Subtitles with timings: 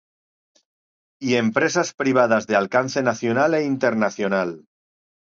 [1.21, 4.65] Y empresas privadas de alcance nacional e internacional.